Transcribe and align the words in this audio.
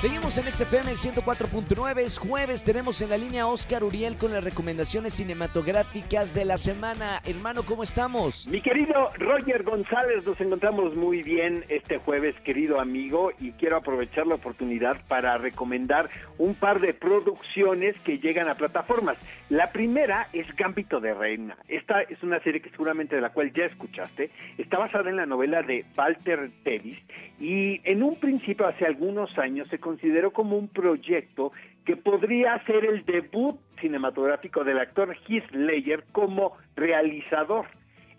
Seguimos 0.00 0.38
en 0.38 0.44
XFM 0.44 0.92
104.9, 0.92 1.98
es 1.98 2.18
jueves, 2.18 2.64
tenemos 2.64 3.02
en 3.02 3.10
la 3.10 3.18
línea 3.18 3.46
Oscar 3.46 3.84
Uriel 3.84 4.16
con 4.16 4.32
las 4.32 4.42
recomendaciones 4.42 5.12
cinematográficas 5.12 6.32
de 6.32 6.46
la 6.46 6.56
semana. 6.56 7.20
Hermano, 7.22 7.64
¿cómo 7.64 7.82
estamos? 7.82 8.46
Mi 8.46 8.62
querido 8.62 9.10
Roger 9.18 9.62
González, 9.62 10.24
nos 10.24 10.40
encontramos 10.40 10.96
muy 10.96 11.22
bien 11.22 11.66
este 11.68 11.98
jueves, 11.98 12.34
querido 12.44 12.80
amigo, 12.80 13.32
y 13.38 13.52
quiero 13.52 13.76
aprovechar 13.76 14.26
la 14.26 14.36
oportunidad 14.36 14.96
para 15.06 15.36
recomendar 15.36 16.08
un 16.38 16.54
par 16.54 16.80
de 16.80 16.94
producciones 16.94 17.94
que 18.00 18.18
llegan 18.20 18.48
a 18.48 18.54
plataformas. 18.54 19.18
La 19.50 19.70
primera 19.70 20.28
es 20.32 20.46
Gambito 20.56 21.00
de 21.00 21.12
Reina. 21.12 21.58
Esta 21.68 22.00
es 22.00 22.22
una 22.22 22.40
serie 22.40 22.62
que 22.62 22.70
seguramente 22.70 23.16
de 23.16 23.20
la 23.20 23.34
cual 23.34 23.52
ya 23.52 23.66
escuchaste. 23.66 24.30
Está 24.56 24.78
basada 24.78 25.10
en 25.10 25.16
la 25.16 25.26
novela 25.26 25.60
de 25.60 25.84
Walter 25.94 26.48
Tevis 26.64 26.98
y 27.38 27.82
en 27.84 28.02
un 28.02 28.18
principio, 28.18 28.66
hace 28.66 28.86
algunos 28.86 29.36
años, 29.38 29.68
se 29.68 29.78
consideró 29.90 30.32
como 30.32 30.56
un 30.56 30.68
proyecto 30.68 31.50
que 31.84 31.96
podría 31.96 32.64
ser 32.64 32.84
el 32.84 33.04
debut 33.04 33.58
cinematográfico 33.80 34.62
del 34.62 34.78
actor 34.78 35.16
Heath 35.26 35.50
Ledger 35.50 36.04
como 36.12 36.56
realizador. 36.76 37.66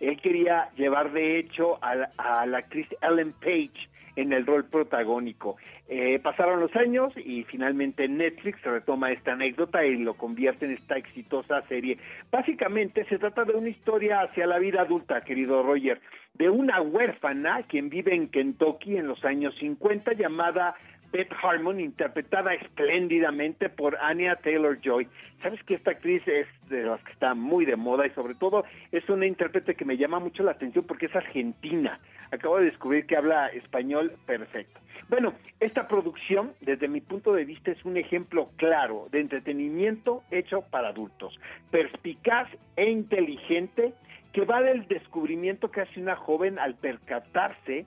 Él 0.01 0.19
quería 0.19 0.69
llevar 0.75 1.13
de 1.13 1.39
hecho 1.39 1.79
a 1.81 1.95
la, 1.95 2.57
actriz 2.57 2.87
Ellen 3.01 3.31
Page 3.39 3.87
en 4.17 4.33
el 4.33 4.45
rol 4.45 4.65
protagónico. 4.65 5.55
Eh, 5.87 6.19
pasaron 6.21 6.59
los 6.59 6.75
años 6.75 7.13
y 7.15 7.43
finalmente 7.43 8.05
Netflix 8.09 8.61
retoma 8.63 9.13
esta 9.13 9.31
anécdota 9.31 9.85
y 9.85 9.95
lo 9.95 10.15
convierte 10.15 10.65
en 10.65 10.73
esta 10.73 10.97
exitosa 10.97 11.61
serie. 11.69 11.97
Básicamente 12.29 13.05
se 13.05 13.17
trata 13.17 13.45
de 13.45 13.53
una 13.53 13.69
historia 13.69 14.23
hacia 14.23 14.45
la 14.45 14.59
vida 14.59 14.81
adulta, 14.81 15.21
querido 15.21 15.63
Roger, 15.63 16.01
de 16.33 16.49
una 16.49 16.81
huérfana 16.81 17.63
quien 17.63 17.89
vive 17.89 18.13
en 18.13 18.27
Kentucky 18.27 18.97
en 18.97 19.07
los 19.07 19.23
años 19.23 19.55
50 19.59 20.11
llamada 20.13 20.75
Beth 21.11 21.31
Harmon, 21.41 21.79
interpretada 21.79 22.53
espléndidamente 22.53 23.69
por 23.69 23.97
Anya 23.97 24.37
Taylor 24.37 24.79
Joy. 24.81 25.07
Sabes 25.41 25.61
que 25.63 25.73
esta 25.73 25.91
actriz 25.91 26.25
es 26.27 26.47
de 26.69 26.83
las 26.83 27.03
que 27.03 27.11
está 27.11 27.33
muy 27.33 27.65
de 27.65 27.75
moda 27.75 28.07
y 28.07 28.11
sobre 28.11 28.35
todo 28.35 28.63
es 28.91 29.07
una 29.09 29.25
intérprete 29.25 29.75
que 29.75 29.85
me 29.85 29.97
llama 29.97 30.19
mucho 30.19 30.43
la 30.43 30.51
atención 30.51 30.85
porque 30.87 31.07
es 31.07 31.15
argentina. 31.15 31.99
Acabo 32.31 32.59
de 32.59 32.65
descubrir 32.65 33.05
que 33.05 33.17
habla 33.17 33.47
español 33.47 34.13
perfecto. 34.25 34.79
Bueno, 35.09 35.33
esta 35.59 35.89
producción, 35.89 36.53
desde 36.61 36.87
mi 36.87 37.01
punto 37.01 37.33
de 37.33 37.43
vista, 37.43 37.71
es 37.71 37.83
un 37.83 37.97
ejemplo 37.97 38.49
claro 38.55 39.09
de 39.11 39.19
entretenimiento 39.19 40.23
hecho 40.31 40.61
para 40.71 40.89
adultos, 40.89 41.37
perspicaz 41.69 42.47
e 42.77 42.89
inteligente, 42.89 43.93
que 44.31 44.45
va 44.45 44.61
del 44.61 44.87
descubrimiento 44.87 45.69
que 45.69 45.81
hace 45.81 45.99
una 45.99 46.15
joven 46.15 46.57
al 46.57 46.75
percatarse 46.75 47.85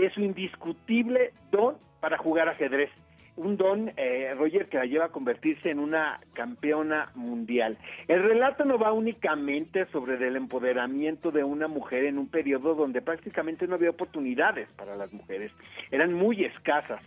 de 0.00 0.10
su 0.10 0.20
indiscutible 0.20 1.32
don 1.50 1.76
para 2.00 2.18
jugar 2.18 2.48
ajedrez. 2.48 2.90
Un 3.36 3.58
don, 3.58 3.92
eh, 3.96 4.32
Roger, 4.34 4.66
que 4.68 4.78
la 4.78 4.86
lleva 4.86 5.06
a 5.06 5.08
convertirse 5.10 5.70
en 5.70 5.78
una 5.78 6.20
campeona 6.32 7.10
mundial. 7.14 7.76
El 8.08 8.22
relato 8.22 8.64
no 8.64 8.78
va 8.78 8.92
únicamente 8.92 9.84
sobre 9.86 10.14
el 10.26 10.36
empoderamiento 10.36 11.30
de 11.30 11.44
una 11.44 11.68
mujer 11.68 12.04
en 12.04 12.16
un 12.16 12.28
periodo 12.28 12.74
donde 12.74 13.02
prácticamente 13.02 13.66
no 13.66 13.74
había 13.74 13.90
oportunidades 13.90 14.68
para 14.76 14.96
las 14.96 15.12
mujeres, 15.12 15.52
eran 15.90 16.14
muy 16.14 16.44
escasas, 16.44 17.02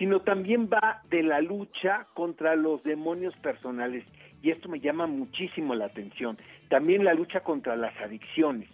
sino 0.00 0.20
también 0.20 0.68
va 0.68 1.02
de 1.10 1.22
la 1.22 1.40
lucha 1.40 2.08
contra 2.14 2.56
los 2.56 2.82
demonios 2.82 3.36
personales. 3.36 4.04
Y 4.42 4.50
esto 4.50 4.68
me 4.68 4.80
llama 4.80 5.06
muchísimo 5.06 5.76
la 5.76 5.86
atención. 5.86 6.38
También 6.68 7.04
la 7.04 7.14
lucha 7.14 7.40
contra 7.40 7.76
las 7.76 7.96
adicciones. 8.00 8.68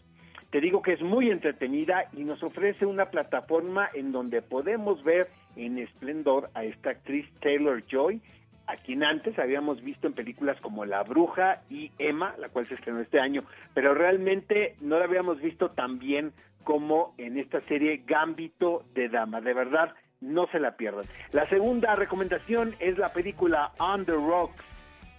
Te 0.55 0.61
digo 0.61 0.83
que 0.83 0.93
es 0.93 1.03
muy 1.03 1.33
entretenida 1.33 2.05
y 2.13 2.23
nos 2.23 2.41
ofrece 2.45 2.87
una 2.87 3.07
plataforma 3.07 3.91
en 3.93 4.13
donde 4.13 4.41
podemos 4.41 5.03
ver 5.03 5.27
en 5.57 5.81
esplendor 5.81 6.49
a 6.55 6.63
esta 6.63 6.91
actriz 6.91 7.29
Taylor 7.41 7.83
Joy, 7.91 8.21
a 8.69 8.77
quien 8.77 9.03
antes 9.03 9.37
habíamos 9.41 9.83
visto 9.83 10.07
en 10.07 10.13
películas 10.13 10.57
como 10.61 10.85
La 10.85 11.03
Bruja 11.03 11.63
y 11.69 11.91
Emma, 11.99 12.37
la 12.39 12.51
cual 12.51 12.69
se 12.69 12.75
estrenó 12.75 13.01
este 13.01 13.19
año, 13.19 13.43
pero 13.75 13.95
realmente 13.95 14.77
no 14.81 14.97
la 15.01 15.07
habíamos 15.07 15.41
visto 15.41 15.73
tan 15.73 15.99
bien 15.99 16.33
como 16.63 17.17
en 17.19 17.37
esta 17.37 17.61
serie 17.63 18.05
Gambito 18.07 18.85
de 18.95 19.09
Dama. 19.09 19.41
De 19.41 19.55
verdad, 19.55 19.93
no 20.21 20.47
se 20.53 20.61
la 20.61 20.77
pierdan. 20.77 21.05
La 21.33 21.49
segunda 21.49 21.97
recomendación 21.97 22.77
es 22.79 22.97
la 22.97 23.13
película 23.13 23.73
On 23.81 24.05
the 24.05 24.13
Rocks, 24.13 24.63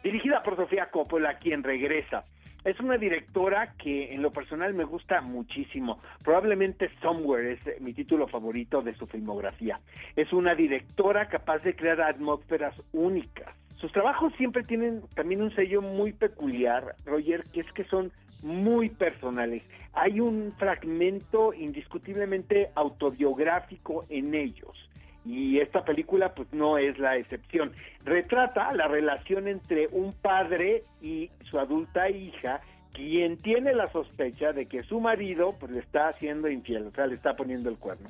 dirigida 0.01 0.41
por 0.43 0.55
Sofía 0.55 0.89
Coppola, 0.91 1.39
quien 1.39 1.61
regresa. 1.61 2.23
Es 2.65 2.79
una 2.79 2.97
directora 2.97 3.75
que 3.77 4.11
en 4.11 4.23
lo 4.23 4.31
personal 4.31 4.73
me 4.73 4.85
gusta 4.85 5.21
muchísimo. 5.21 5.99
Probablemente 6.23 6.89
Somewhere 6.99 7.53
es 7.53 7.79
mi 7.79 7.93
título 7.93 8.27
favorito 8.27 8.81
de 8.81 8.95
su 8.95 9.05
filmografía. 9.05 9.79
Es 10.15 10.33
una 10.33 10.55
directora 10.55 11.27
capaz 11.27 11.59
de 11.59 11.75
crear 11.75 12.01
atmósferas 12.01 12.73
únicas. 12.91 13.55
Sus 13.75 13.91
trabajos 13.91 14.33
siempre 14.35 14.63
tienen 14.63 15.03
también 15.13 15.43
un 15.43 15.53
sello 15.53 15.83
muy 15.83 16.11
peculiar, 16.11 16.95
Roger, 17.05 17.43
que 17.53 17.59
es 17.59 17.71
que 17.73 17.83
son 17.83 18.11
muy 18.41 18.89
personales. 18.89 19.61
Hay 19.93 20.19
un 20.19 20.51
fragmento 20.57 21.53
indiscutiblemente 21.53 22.71
autobiográfico 22.73 24.05
en 24.09 24.33
ellos 24.33 24.89
y 25.25 25.59
esta 25.59 25.83
película 25.83 26.33
pues 26.33 26.47
no 26.53 26.77
es 26.77 26.97
la 26.99 27.17
excepción. 27.17 27.73
Retrata 28.03 28.71
la 28.73 28.87
relación 28.87 29.47
entre 29.47 29.87
un 29.87 30.13
padre 30.13 30.83
y 31.01 31.31
su 31.49 31.59
adulta 31.59 32.09
hija, 32.09 32.61
quien 32.95 33.37
tiene 33.37 33.73
la 33.73 33.91
sospecha 33.91 34.53
de 34.53 34.67
que 34.67 34.83
su 34.83 35.01
marido 35.01 35.53
pues 35.59 35.71
le 35.71 35.79
está 35.79 36.07
haciendo 36.07 36.49
infiel, 36.49 36.87
o 36.87 36.91
sea, 36.91 37.07
le 37.07 37.15
está 37.15 37.35
poniendo 37.35 37.69
el 37.69 37.77
cuerno. 37.77 38.07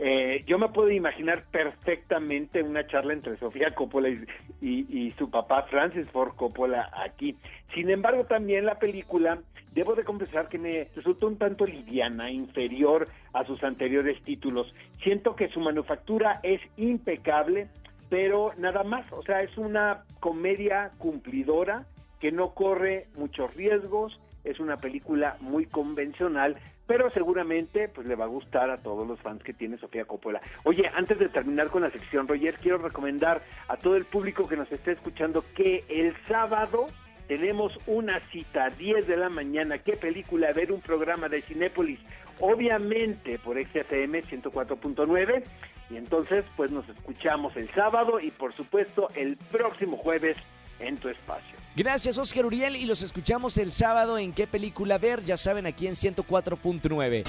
Eh, 0.00 0.42
yo 0.46 0.58
me 0.58 0.68
puedo 0.70 0.90
imaginar 0.90 1.44
perfectamente 1.52 2.62
una 2.62 2.84
charla 2.86 3.12
entre 3.12 3.36
Sofía 3.36 3.72
Coppola 3.76 4.08
y, 4.08 4.26
y, 4.60 5.12
su 5.12 5.30
papá 5.30 5.62
Francis 5.70 6.10
Ford 6.10 6.34
Coppola 6.34 6.90
aquí. 6.92 7.36
Sin 7.74 7.88
embargo, 7.90 8.24
también 8.24 8.66
la 8.66 8.80
película, 8.80 9.38
debo 9.72 9.94
de 9.94 10.02
confesar 10.02 10.48
que 10.48 10.58
me 10.58 10.88
resultó 10.96 11.28
un 11.28 11.38
tanto 11.38 11.64
liviana, 11.64 12.28
inferior 12.28 13.06
a 13.32 13.44
sus 13.44 13.62
anteriores 13.62 14.20
títulos. 14.24 14.74
Siento 15.04 15.36
que 15.36 15.48
su 15.48 15.60
manufactura 15.60 16.40
es 16.42 16.60
impecable, 16.76 17.68
pero 18.10 18.50
nada 18.58 18.82
más, 18.82 19.10
o 19.12 19.22
sea, 19.22 19.42
es 19.42 19.56
una 19.56 20.02
comedia 20.18 20.90
cumplidora 20.98 21.86
que 22.18 22.32
no 22.32 22.54
corre 22.54 23.06
muchos 23.16 23.54
riesgos, 23.54 24.18
es 24.44 24.60
una 24.60 24.76
película 24.76 25.36
muy 25.40 25.66
convencional, 25.66 26.56
pero 26.86 27.10
seguramente 27.10 27.88
pues 27.88 28.06
le 28.06 28.14
va 28.14 28.24
a 28.24 28.28
gustar 28.28 28.70
a 28.70 28.78
todos 28.78 29.06
los 29.06 29.18
fans 29.20 29.42
que 29.42 29.54
tiene 29.54 29.78
Sofía 29.78 30.04
Coppola. 30.04 30.40
Oye, 30.64 30.90
antes 30.94 31.18
de 31.18 31.28
terminar 31.28 31.68
con 31.70 31.82
la 31.82 31.90
sección, 31.90 32.28
Roger, 32.28 32.54
quiero 32.56 32.78
recomendar 32.78 33.42
a 33.68 33.76
todo 33.76 33.96
el 33.96 34.04
público 34.04 34.46
que 34.46 34.56
nos 34.56 34.70
esté 34.70 34.92
escuchando 34.92 35.44
que 35.54 35.84
el 35.88 36.14
sábado 36.28 36.88
tenemos 37.26 37.78
una 37.86 38.20
cita 38.30 38.66
a 38.66 38.70
10 38.70 39.06
de 39.06 39.16
la 39.16 39.30
mañana. 39.30 39.78
¿Qué 39.78 39.96
película? 39.96 40.52
Ver 40.52 40.72
un 40.72 40.82
programa 40.82 41.28
de 41.28 41.40
Cinépolis, 41.42 42.00
obviamente 42.38 43.38
por 43.38 43.56
XFM 43.56 44.22
104.9. 44.22 45.42
Y 45.90 45.96
entonces, 45.96 46.44
pues 46.56 46.70
nos 46.70 46.88
escuchamos 46.88 47.56
el 47.56 47.70
sábado 47.74 48.20
y 48.20 48.30
por 48.30 48.54
supuesto 48.54 49.08
el 49.14 49.36
próximo 49.36 49.96
jueves 49.96 50.36
en 50.78 50.96
tu 50.98 51.08
espacio. 51.08 51.56
Gracias, 51.76 52.18
Oscar 52.18 52.46
Uriel, 52.46 52.76
y 52.76 52.86
los 52.86 53.02
escuchamos 53.02 53.58
el 53.58 53.72
sábado 53.72 54.18
en 54.18 54.32
qué 54.32 54.46
película 54.46 54.98
ver, 54.98 55.24
ya 55.24 55.36
saben, 55.36 55.66
aquí 55.66 55.86
en 55.86 55.94
104.9. 55.94 57.24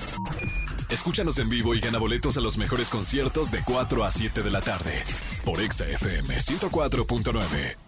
Escúchanos 0.89 1.39
en 1.39 1.49
vivo 1.49 1.73
y 1.73 1.79
gana 1.79 1.97
boletos 1.97 2.37
a 2.37 2.41
los 2.41 2.57
mejores 2.57 2.89
conciertos 2.89 3.51
de 3.51 3.63
4 3.65 4.03
a 4.03 4.11
7 4.11 4.43
de 4.43 4.51
la 4.51 4.61
tarde 4.61 5.03
por 5.43 5.59
Exa 5.59 5.87
FM 5.87 6.35
104.9. 6.35 7.84